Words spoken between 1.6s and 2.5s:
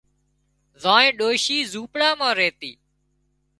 زونپڙا مان